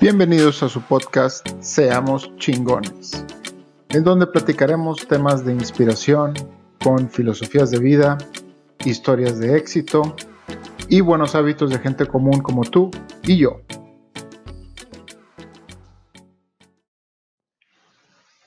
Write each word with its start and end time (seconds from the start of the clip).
Bienvenidos 0.00 0.62
a 0.62 0.68
su 0.70 0.80
podcast 0.80 1.46
Seamos 1.60 2.34
chingones, 2.38 3.22
en 3.90 4.02
donde 4.02 4.26
platicaremos 4.26 5.06
temas 5.06 5.44
de 5.44 5.52
inspiración 5.52 6.32
con 6.82 7.10
filosofías 7.10 7.70
de 7.70 7.80
vida, 7.80 8.16
historias 8.86 9.38
de 9.38 9.58
éxito 9.58 10.16
y 10.88 11.02
buenos 11.02 11.34
hábitos 11.34 11.68
de 11.68 11.78
gente 11.80 12.06
común 12.06 12.40
como 12.40 12.62
tú 12.62 12.90
y 13.24 13.36
yo. 13.36 13.60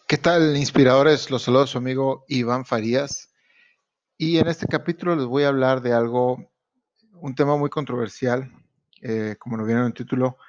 ¿Qué 0.08 0.18
tal, 0.18 0.58
inspiradores? 0.58 1.30
Los 1.30 1.44
saludos 1.44 1.70
su 1.70 1.78
amigo 1.78 2.26
Iván 2.30 2.66
Farías. 2.66 3.32
Y 4.18 4.40
en 4.40 4.48
este 4.48 4.66
capítulo 4.66 5.16
les 5.16 5.28
voy 5.28 5.44
a 5.44 5.50
hablar 5.50 5.84
de 5.84 5.94
algo, 5.94 6.50
un 7.14 7.36
tema 7.36 7.56
muy 7.58 7.70
controversial, 7.70 8.52
eh, 9.04 9.36
como 9.38 9.58
lo 9.58 9.66
vieron 9.66 9.84
en 9.84 9.90
el 9.90 9.94
título, 9.94 10.40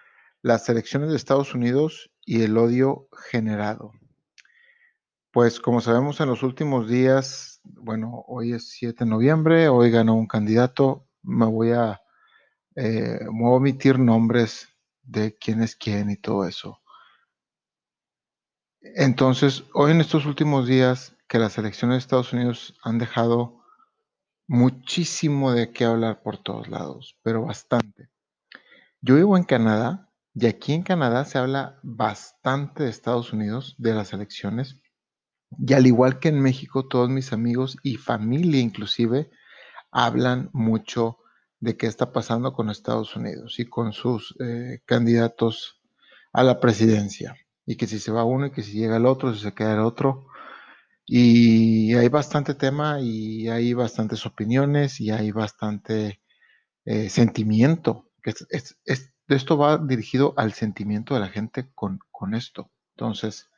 las 0.44 0.68
elecciones 0.68 1.08
de 1.08 1.16
Estados 1.16 1.54
Unidos 1.54 2.10
y 2.26 2.42
el 2.42 2.58
odio 2.58 3.08
generado. 3.30 3.92
Pues 5.32 5.58
como 5.58 5.80
sabemos 5.80 6.20
en 6.20 6.28
los 6.28 6.42
últimos 6.42 6.86
días, 6.86 7.62
bueno, 7.64 8.26
hoy 8.28 8.52
es 8.52 8.68
7 8.68 9.04
de 9.04 9.10
noviembre, 9.10 9.68
hoy 9.68 9.90
ganó 9.90 10.14
un 10.14 10.26
candidato, 10.26 11.08
me 11.22 11.46
voy 11.46 11.70
a, 11.70 12.02
eh, 12.76 13.20
omitir 13.26 13.98
nombres 13.98 14.68
de 15.02 15.34
quién 15.34 15.62
es 15.62 15.76
quién 15.76 16.10
y 16.10 16.18
todo 16.18 16.46
eso. 16.46 16.78
Entonces, 18.82 19.64
hoy 19.72 19.92
en 19.92 20.02
estos 20.02 20.26
últimos 20.26 20.66
días 20.66 21.16
que 21.26 21.38
las 21.38 21.56
elecciones 21.56 21.94
de 21.94 21.98
Estados 22.00 22.34
Unidos 22.34 22.78
han 22.82 22.98
dejado 22.98 23.64
muchísimo 24.46 25.52
de 25.52 25.72
qué 25.72 25.86
hablar 25.86 26.22
por 26.22 26.36
todos 26.36 26.68
lados, 26.68 27.16
pero 27.22 27.46
bastante. 27.46 28.10
Yo 29.00 29.14
vivo 29.14 29.38
en 29.38 29.44
Canadá 29.44 30.10
y 30.34 30.46
aquí 30.46 30.72
en 30.72 30.82
Canadá 30.82 31.24
se 31.24 31.38
habla 31.38 31.78
bastante 31.82 32.82
de 32.82 32.90
Estados 32.90 33.32
Unidos, 33.32 33.76
de 33.78 33.94
las 33.94 34.12
elecciones. 34.12 34.80
Y 35.56 35.74
al 35.74 35.86
igual 35.86 36.18
que 36.18 36.28
en 36.28 36.40
México, 36.40 36.88
todos 36.88 37.08
mis 37.08 37.32
amigos 37.32 37.76
y 37.84 37.96
familia 37.96 38.60
inclusive 38.60 39.30
hablan 39.92 40.50
mucho 40.52 41.18
de 41.60 41.76
qué 41.76 41.86
está 41.86 42.12
pasando 42.12 42.52
con 42.52 42.68
Estados 42.68 43.14
Unidos 43.14 43.60
y 43.60 43.66
con 43.66 43.92
sus 43.92 44.34
eh, 44.40 44.80
candidatos 44.86 45.80
a 46.32 46.42
la 46.42 46.58
presidencia. 46.58 47.36
Y 47.64 47.76
que 47.76 47.86
si 47.86 48.00
se 48.00 48.10
va 48.10 48.24
uno 48.24 48.46
y 48.46 48.50
que 48.50 48.62
si 48.62 48.72
llega 48.72 48.96
el 48.96 49.06
otro, 49.06 49.32
si 49.32 49.40
se 49.40 49.54
queda 49.54 49.74
el 49.74 49.80
otro. 49.80 50.26
Y 51.06 51.94
hay 51.94 52.08
bastante 52.08 52.54
tema 52.54 53.00
y 53.00 53.48
hay 53.48 53.72
bastantes 53.72 54.26
opiniones 54.26 55.00
y 55.00 55.10
hay 55.10 55.30
bastante 55.30 56.20
eh, 56.84 57.08
sentimiento. 57.08 58.10
Que 58.20 58.34
es, 58.50 59.13
esto 59.28 59.56
va 59.56 59.78
dirigido 59.78 60.34
al 60.36 60.52
sentimiento 60.52 61.14
de 61.14 61.20
la 61.20 61.28
gente 61.28 61.70
con, 61.74 62.00
con 62.10 62.34
esto. 62.34 62.70
Entonces, 62.94 63.50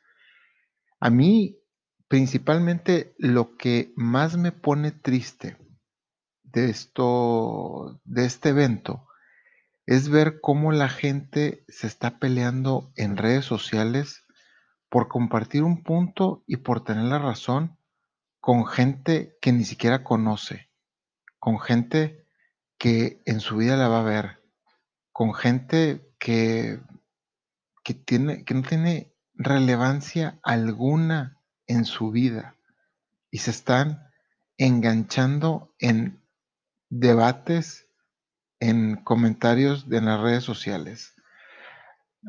a 0.99 1.09
mí 1.09 1.59
principalmente 2.07 3.13
lo 3.17 3.57
que 3.57 3.93
más 3.95 4.37
me 4.37 4.51
pone 4.51 4.91
triste 4.91 5.57
de 6.43 6.69
esto, 6.69 7.99
de 8.05 8.25
este 8.25 8.49
evento, 8.49 9.07
es 9.85 10.09
ver 10.09 10.39
cómo 10.41 10.71
la 10.71 10.89
gente 10.89 11.63
se 11.67 11.87
está 11.87 12.19
peleando 12.19 12.91
en 12.95 13.17
redes 13.17 13.45
sociales 13.45 14.25
por 14.89 15.07
compartir 15.07 15.63
un 15.63 15.83
punto 15.83 16.43
y 16.47 16.57
por 16.57 16.83
tener 16.83 17.05
la 17.05 17.19
razón 17.19 17.77
con 18.39 18.65
gente 18.65 19.37
que 19.41 19.51
ni 19.51 19.65
siquiera 19.65 20.03
conoce, 20.03 20.69
con 21.39 21.59
gente 21.59 22.25
que 22.77 23.21
en 23.25 23.39
su 23.39 23.57
vida 23.57 23.75
la 23.75 23.89
va 23.89 23.99
a 23.99 24.03
ver, 24.03 24.43
con 25.17 25.33
gente 25.33 26.13
que, 26.19 26.79
que, 27.83 27.95
tiene, 27.95 28.45
que 28.45 28.53
no 28.53 28.61
tiene 28.61 29.15
relevancia 29.33 30.39
alguna 30.43 31.41
en 31.65 31.85
su 31.85 32.11
vida 32.11 32.55
y 33.31 33.39
se 33.39 33.49
están 33.49 34.11
enganchando 34.57 35.73
en 35.79 36.21
debates, 36.91 37.89
en 38.59 38.97
comentarios 38.97 39.87
en 39.89 40.05
las 40.05 40.21
redes 40.21 40.43
sociales. 40.43 41.15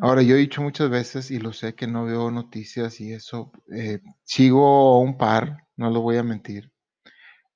Ahora, 0.01 0.23
yo 0.23 0.37
he 0.37 0.39
dicho 0.39 0.63
muchas 0.63 0.89
veces 0.89 1.31
y 1.31 1.41
lo 1.41 1.53
sé 1.53 1.75
que 1.75 1.87
no 1.87 2.07
veo 2.07 2.31
noticias 2.31 3.03
y 3.03 3.13
eso, 3.13 3.53
eh, 3.71 4.01
sigo 4.25 4.99
un 5.03 5.19
par, 5.19 5.67
no 5.77 5.91
lo 5.91 6.01
voy 6.01 6.17
a 6.17 6.23
mentir. 6.23 6.73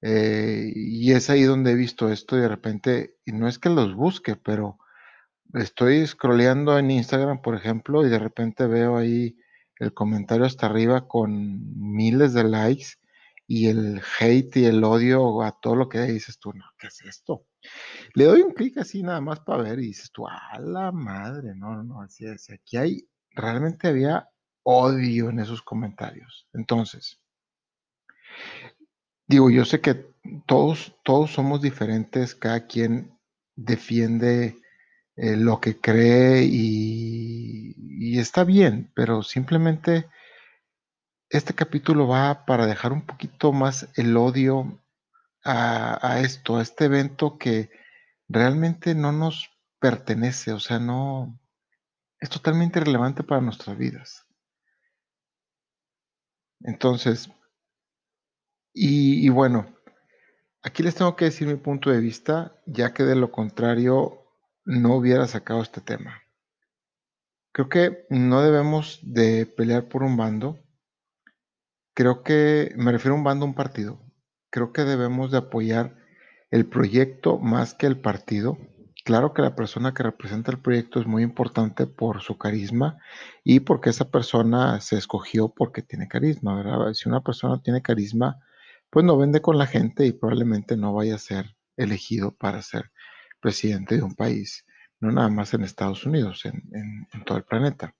Eh, 0.03 0.71
y 0.77 1.11
es 1.13 1.31
ahí 1.31 1.45
donde 1.45 1.71
he 1.71 1.75
visto 1.75 2.13
esto 2.13 2.37
y 2.37 2.41
de 2.41 2.49
repente, 2.49 3.17
y 3.25 3.33
no 3.33 3.49
es 3.49 3.59
que 3.59 3.71
los 3.71 3.95
busque, 3.95 4.37
pero 4.37 4.77
estoy 5.55 6.07
scrolleando 6.07 6.79
en 6.79 6.91
Instagram, 6.91 7.43
por 7.43 7.55
ejemplo, 7.55 8.07
y 8.07 8.11
de 8.11 8.19
repente 8.19 8.67
veo 8.67 8.97
ahí 8.97 9.37
el 9.79 9.93
comentario 9.93 10.47
hasta 10.47 10.67
arriba 10.67 11.09
con 11.09 11.61
miles 11.77 12.35
de 12.35 12.45
likes 12.45 12.87
y 13.47 13.69
el 13.69 14.01
hate 14.19 14.57
y 14.57 14.65
el 14.65 14.83
odio 14.85 15.43
a 15.43 15.59
todo 15.61 15.77
lo 15.77 15.89
que 15.89 16.01
dices 16.01 16.39
tú, 16.39 16.53
no, 16.53 16.65
¿qué 16.79 16.87
es 16.87 17.03
esto? 17.03 17.47
Le 18.15 18.25
doy 18.25 18.43
un 18.43 18.53
clic 18.53 18.79
así 18.79 19.03
nada 19.03 19.21
más 19.21 19.41
para 19.41 19.63
ver 19.63 19.79
y 19.81 19.89
dices 19.89 20.11
tú, 20.13 20.27
a 20.27 20.59
la 20.59 20.93
madre, 20.93 21.55
no, 21.55 21.83
no, 21.83 22.01
así 22.01 22.25
es, 22.25 22.49
aquí 22.51 22.77
hay, 22.77 23.09
realmente 23.31 23.89
había 23.89 24.29
odio 24.63 25.31
en 25.31 25.41
esos 25.41 25.63
comentarios. 25.63 26.49
Entonces, 26.53 27.21
digo, 29.27 29.51
yo 29.51 29.65
sé 29.65 29.81
que 29.81 30.07
todos, 30.47 30.95
todos 31.05 31.33
somos 31.33 31.61
diferentes, 31.61 32.35
cada 32.35 32.67
quien 32.67 33.19
defiende 33.57 34.62
eh, 35.17 35.37
lo 35.37 35.61
que 35.61 35.79
cree 35.79 36.45
y, 36.45 38.19
está 38.19 38.45
bien, 38.45 38.91
pero 38.95 39.23
simplemente 39.23 40.09
este 41.29 41.55
capítulo 41.55 42.09
va 42.09 42.47
para 42.47 42.67
dejar 42.67 42.93
un 42.93 43.05
poquito 43.07 43.53
más 43.53 43.89
el 43.97 44.17
odio 44.17 44.83
a, 45.45 46.21
esto, 46.21 46.57
a 46.57 46.63
este 46.63 46.85
evento 46.87 47.39
que 47.39 47.71
realmente 48.29 48.95
no 48.95 49.13
nos 49.13 49.51
pertenece, 49.81 50.53
o 50.53 50.61
sea, 50.61 50.79
no 50.79 51.39
es 52.21 52.31
totalmente 52.31 52.79
irrelevante 52.79 53.23
para 53.23 53.41
nuestras 53.41 53.77
vidas. 53.77 54.27
Entonces, 56.61 57.31
y, 58.73 59.27
y, 59.27 59.29
bueno, 59.31 59.75
aquí 60.63 60.83
les 60.83 60.95
tengo 60.95 61.17
que 61.17 61.27
decir 61.27 61.49
mi 61.49 61.57
punto 61.57 61.91
de 61.91 62.01
vista, 62.01 62.61
ya 62.67 62.95
que 62.95 63.03
de 63.03 63.17
lo 63.17 63.33
contrario 63.33 64.22
no 64.65 64.97
hubiera 64.97 65.27
sacado 65.27 65.63
este 65.63 65.81
tema. 65.81 66.23
Creo 67.53 67.69
que 67.69 68.07
no 68.09 68.43
debemos 68.43 69.01
de 69.03 69.47
pelear 69.47 69.89
por 69.89 70.03
un 70.03 70.17
bando. 70.17 70.59
Creo 71.95 72.23
que, 72.23 72.73
me 72.77 72.93
refiero 72.93 73.15
a 73.15 73.19
un 73.19 73.25
bando, 73.25 73.45
un 73.45 73.55
partido. 73.55 74.01
Creo 74.51 74.73
que 74.73 74.85
debemos 74.85 75.31
de 75.31 75.39
apoyar 75.39 75.97
el 76.51 76.67
proyecto 76.67 77.39
más 77.39 77.75
que 77.75 77.87
el 77.87 78.01
partido. 78.01 78.57
Claro 79.05 79.35
que 79.35 79.43
la 79.43 79.55
persona 79.55 79.93
que 79.93 80.03
representa 80.03 80.51
el 80.51 80.61
proyecto 80.61 81.01
es 81.01 81.07
muy 81.07 81.23
importante 81.23 81.87
por 81.87 82.23
su 82.23 82.39
carisma 82.39 82.99
y 83.45 83.61
porque 83.61 83.91
esa 83.91 84.11
persona 84.11 84.81
se 84.81 84.97
escogió 84.97 85.49
porque 85.49 85.83
tiene 85.83 86.09
carisma. 86.09 86.95
Si 86.95 87.09
una 87.09 87.23
persona 87.23 87.61
tiene 87.63 87.83
carisma, 87.83 88.41
pues 88.91 89.05
no 89.05 89.19
vende 89.19 89.43
con 89.43 89.59
la 89.59 89.67
gente 89.67 90.07
y 90.07 90.13
probablemente 90.13 90.77
no 90.77 90.95
vaya 90.95 91.17
a 91.17 91.19
ser 91.19 91.57
elegido 91.77 92.37
para 92.37 92.63
ser 92.63 92.93
presidente 93.43 93.97
de 93.97 94.03
un 94.03 94.15
país, 94.15 94.65
no 95.01 95.11
nada 95.11 95.29
más 95.29 95.53
en 95.53 95.65
Estados 95.65 96.07
Unidos, 96.07 96.47
en, 96.47 97.07
todo 97.27 97.37
el 97.37 97.45
planeta. 97.45 97.95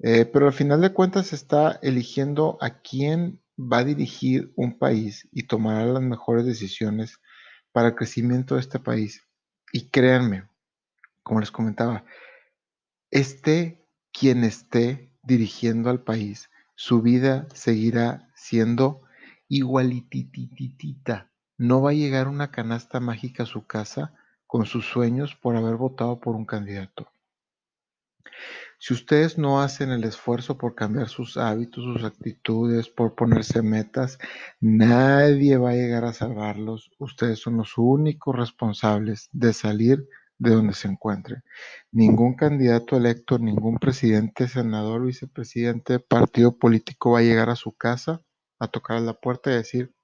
Eh, 0.00 0.24
pero 0.24 0.46
al 0.46 0.52
final 0.52 0.80
de 0.80 0.92
cuentas 0.92 1.32
está 1.32 1.78
eligiendo 1.82 2.58
a 2.60 2.80
quién 2.80 3.40
va 3.56 3.78
a 3.78 3.84
dirigir 3.84 4.52
un 4.56 4.78
país 4.78 5.28
y 5.30 5.44
tomará 5.44 5.84
las 5.84 6.02
mejores 6.02 6.44
decisiones 6.44 7.20
para 7.70 7.88
el 7.88 7.94
crecimiento 7.94 8.56
de 8.56 8.62
este 8.62 8.80
país. 8.80 9.22
Y 9.72 9.90
créanme, 9.90 10.48
como 11.22 11.38
les 11.40 11.52
comentaba, 11.52 12.04
esté 13.10 13.86
quien 14.12 14.42
esté 14.44 15.12
dirigiendo 15.22 15.90
al 15.90 16.02
país, 16.02 16.50
su 16.74 17.02
vida 17.02 17.46
seguirá 17.54 18.28
siendo 18.34 19.02
igualitititita. 19.48 21.30
No 21.58 21.82
va 21.82 21.90
a 21.90 21.94
llegar 21.94 22.28
una 22.28 22.50
canasta 22.50 22.98
mágica 22.98 23.44
a 23.44 23.46
su 23.46 23.66
casa 23.66 24.14
con 24.52 24.66
sus 24.66 24.84
sueños 24.84 25.34
por 25.34 25.56
haber 25.56 25.76
votado 25.76 26.20
por 26.20 26.36
un 26.36 26.44
candidato. 26.44 27.10
Si 28.78 28.92
ustedes 28.92 29.38
no 29.38 29.62
hacen 29.62 29.88
el 29.88 30.04
esfuerzo 30.04 30.58
por 30.58 30.74
cambiar 30.74 31.08
sus 31.08 31.38
hábitos, 31.38 31.84
sus 31.84 32.04
actitudes, 32.04 32.90
por 32.90 33.14
ponerse 33.14 33.62
metas, 33.62 34.18
nadie 34.60 35.56
va 35.56 35.70
a 35.70 35.74
llegar 35.74 36.04
a 36.04 36.12
salvarlos. 36.12 36.90
Ustedes 36.98 37.38
son 37.38 37.56
los 37.56 37.78
únicos 37.78 38.36
responsables 38.36 39.30
de 39.32 39.54
salir 39.54 40.06
de 40.36 40.50
donde 40.50 40.74
se 40.74 40.88
encuentren. 40.88 41.42
Ningún 41.90 42.34
candidato 42.34 42.98
electo, 42.98 43.38
ningún 43.38 43.78
presidente, 43.78 44.48
senador, 44.48 45.06
vicepresidente, 45.06 45.98
partido 45.98 46.58
político 46.58 47.12
va 47.12 47.20
a 47.20 47.22
llegar 47.22 47.48
a 47.48 47.56
su 47.56 47.72
casa 47.72 48.20
a 48.58 48.68
tocar 48.68 49.00
la 49.00 49.14
puerta 49.14 49.50
y 49.50 49.54
decir, 49.54 49.94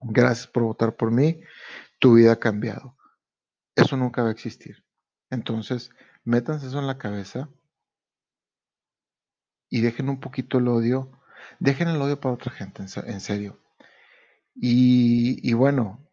gracias 0.00 0.46
por 0.46 0.62
votar 0.62 0.96
por 0.96 1.10
mí, 1.10 1.42
tu 1.98 2.14
vida 2.14 2.32
ha 2.32 2.36
cambiado. 2.36 2.97
Eso 3.78 3.96
nunca 3.96 4.22
va 4.22 4.28
a 4.28 4.32
existir. 4.32 4.84
Entonces, 5.30 5.90
métanse 6.24 6.66
eso 6.66 6.80
en 6.80 6.88
la 6.88 6.98
cabeza 6.98 7.48
y 9.70 9.82
dejen 9.82 10.08
un 10.08 10.18
poquito 10.18 10.58
el 10.58 10.66
odio. 10.68 11.12
Dejen 11.60 11.88
el 11.88 12.02
odio 12.02 12.20
para 12.20 12.34
otra 12.34 12.50
gente, 12.50 12.82
en 12.82 13.20
serio. 13.20 13.60
Y, 14.54 15.52
bueno, 15.52 16.04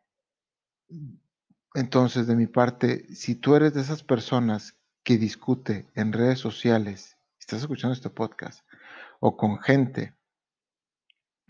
entonces 1.74 2.28
de 2.28 2.36
mi 2.36 2.46
parte, 2.46 3.08
si 3.16 3.34
tú 3.34 3.56
eres 3.56 3.74
de 3.74 3.82
esas 3.82 4.04
personas 4.04 4.78
que 5.04 5.18
discute 5.18 5.88
en 5.96 6.14
redes 6.14 6.40
sociales, 6.40 7.18
estás 7.40 7.62
escuchando 7.62 7.94
este 7.94 8.12
podcast, 8.12 8.64
o 9.20 9.36
con 9.36 9.60
gente 9.60 10.14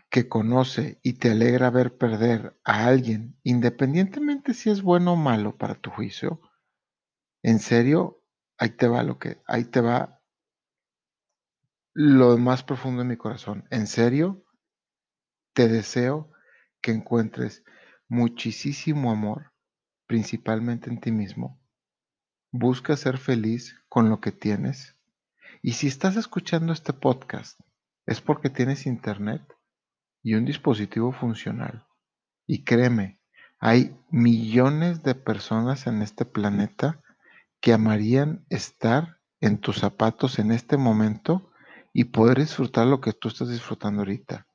que 0.10 0.30
conoce 0.30 1.00
y 1.04 1.14
te 1.14 1.32
alegra 1.32 1.70
ver 1.70 1.98
perder 1.98 2.60
a 2.64 2.86
alguien, 2.86 3.38
independientemente 3.44 4.54
si 4.54 4.70
es 4.70 4.82
bueno 4.82 5.14
o 5.14 5.16
malo 5.16 5.58
para 5.58 5.76
tu 5.76 5.90
juicio, 5.90 6.42
en 7.44 7.60
serio, 7.60 8.24
ahí 8.58 8.70
te 8.72 8.88
va 8.88 9.04
lo 9.04 9.20
que, 9.20 9.42
ahí 9.46 9.66
te 9.66 9.82
va 9.82 10.22
lo 11.94 12.38
más 12.38 12.64
profundo 12.64 13.04
de 13.04 13.10
mi 13.10 13.18
corazón. 13.18 13.68
En 13.72 13.88
serio, 13.88 14.46
te 15.54 15.68
deseo 15.70 16.32
que 16.82 16.92
encuentres 16.92 17.64
muchísimo 18.08 19.12
amor, 19.12 19.54
principalmente 20.06 20.90
en 20.90 21.00
ti 21.00 21.12
mismo. 21.12 21.60
Busca 22.52 22.98
ser 22.98 23.18
feliz 23.18 23.76
con 23.90 24.10
lo 24.10 24.20
que 24.22 24.32
tienes. 24.32 24.98
Y 25.62 25.74
si 25.74 25.88
estás 25.88 26.16
escuchando 26.18 26.74
este 26.74 26.94
podcast, 26.94 27.60
es 28.06 28.22
porque 28.22 28.50
tienes 28.50 28.86
internet 28.86 29.42
y 30.26 30.34
un 30.34 30.44
dispositivo 30.44 31.12
funcional. 31.12 31.86
Y 32.48 32.64
créeme, 32.64 33.20
hay 33.60 33.96
millones 34.10 35.04
de 35.04 35.14
personas 35.14 35.86
en 35.86 36.02
este 36.02 36.26
planeta 36.26 37.00
que 37.62 37.74
amarían 37.74 38.44
estar 38.50 39.20
en 39.40 39.60
tus 39.60 39.78
zapatos 39.78 40.40
en 40.40 40.52
este 40.52 40.78
momento 40.78 41.52
y 41.94 42.06
poder 42.06 42.40
disfrutar 42.40 42.88
lo 42.88 43.02
que 43.02 43.14
tú 43.14 43.28
estás 43.28 43.50
disfrutando 43.50 44.02
ahorita. 44.02 44.48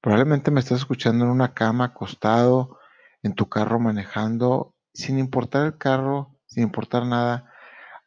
Probablemente 0.00 0.50
me 0.50 0.58
estás 0.58 0.80
escuchando 0.80 1.26
en 1.26 1.30
una 1.30 1.54
cama, 1.54 1.84
acostado, 1.84 2.80
en 3.22 3.36
tu 3.36 3.48
carro 3.48 3.78
manejando, 3.78 4.74
sin 4.92 5.20
importar 5.20 5.64
el 5.64 5.78
carro, 5.78 6.40
sin 6.46 6.64
importar 6.64 7.06
nada. 7.06 7.52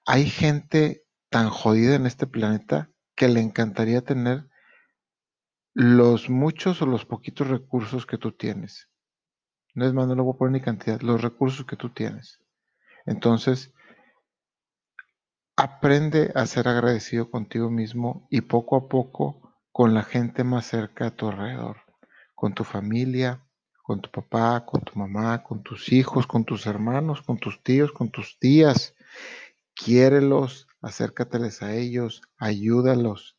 Hay 0.06 0.25
gente 0.25 1.06
tan 1.30 1.50
jodida 1.51 1.95
en 1.95 2.06
este 2.06 2.27
planeta 2.27 2.89
que 3.15 3.30
le 3.30 3.39
encantaría 3.39 4.01
tener 4.01 4.50
los 5.77 6.27
muchos 6.27 6.81
o 6.81 6.88
los 6.88 7.06
poquitos 7.06 7.47
recursos 7.50 8.07
que 8.07 8.18
tú 8.18 8.31
tienes. 8.31 8.89
No 9.75 9.85
es 9.85 9.94
más, 9.94 10.07
no 10.07 10.15
lo 10.15 10.24
voy 10.24 10.33
a 10.33 10.38
poner 10.39 10.53
ni 10.53 10.62
cantidad, 10.62 11.00
los 11.01 11.21
recursos 11.21 11.68
que 11.68 11.75
tú 11.75 11.91
tienes. 11.91 12.39
Entonces, 13.06 13.75
aprende 15.56 16.31
a 16.33 16.47
ser 16.47 16.68
agradecido 16.68 17.29
contigo 17.29 17.69
mismo 17.69 18.27
y 18.31 18.41
poco 18.41 18.75
a 18.75 18.88
poco 18.89 19.53
con 19.71 19.94
la 19.94 20.01
gente 20.01 20.44
más 20.44 20.65
cerca 20.65 21.06
a 21.06 21.15
tu 21.15 21.27
alrededor, 21.27 21.77
con 22.33 22.56
tu 22.56 22.63
familia, 22.63 23.45
con 23.83 24.01
tu 24.01 24.09
papá, 24.09 24.65
con 24.65 24.81
tu 24.81 24.97
mamá, 24.97 25.44
con 25.44 25.62
tus 25.62 25.91
hijos, 25.94 26.25
con 26.25 26.44
tus 26.44 26.65
hermanos, 26.65 27.21
con 27.21 27.38
tus 27.38 27.62
tíos, 27.62 27.91
con 27.91 28.09
tus 28.09 28.39
tías. 28.39 28.95
Quiérelos, 29.75 30.68
acércateles 30.81 31.62
a 31.62 31.75
ellos, 31.75 32.23
ayúdalos, 32.39 33.38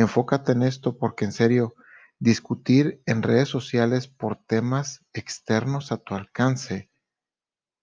Enfócate 0.00 0.52
en 0.52 0.62
esto 0.62 0.96
porque 0.96 1.24
en 1.26 1.32
serio, 1.32 1.74
discutir 2.20 3.02
en 3.06 3.22
redes 3.22 3.48
sociales 3.48 4.06
por 4.06 4.36
temas 4.36 5.04
externos 5.12 5.90
a 5.90 5.96
tu 5.96 6.14
alcance 6.14 6.92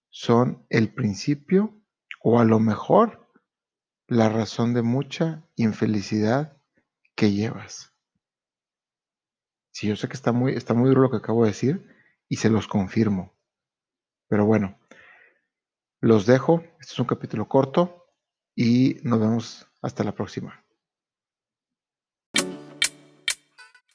son 0.10 0.66
el 0.70 0.94
principio 0.94 1.82
o 2.22 2.40
a 2.40 2.46
lo 2.46 2.60
mejor 2.60 3.28
la 4.08 4.30
razón 4.30 4.74
de 4.74 4.84
mucha 4.84 5.44
infelicidad 5.56 6.62
que 7.16 7.32
llevas. 7.32 7.94
Sí, 9.72 9.88
yo 9.88 9.96
sé 9.96 10.08
que 10.08 10.14
está 10.14 10.32
muy, 10.32 10.54
está 10.54 10.74
muy 10.74 10.90
duro 10.90 11.02
lo 11.02 11.12
que 11.12 11.18
acabo 11.18 11.44
de 11.44 11.52
decir 11.52 11.88
y 12.30 12.38
se 12.38 12.50
los 12.50 12.68
confirmo. 12.68 13.36
Pero 14.28 14.46
bueno, 14.46 14.80
los 16.00 16.26
dejo. 16.26 16.62
Este 16.80 16.94
es 16.94 17.00
un 17.00 17.06
capítulo 17.06 17.48
corto 17.48 18.08
y 18.56 18.98
nos 19.04 19.20
vemos 19.20 19.68
hasta 19.82 20.04
la 20.04 20.14
próxima. 20.14 20.67